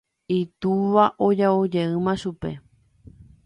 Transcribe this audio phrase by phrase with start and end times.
[0.37, 2.51] Itúva oja'ojeýma chupe.